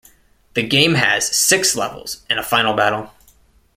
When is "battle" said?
2.73-3.11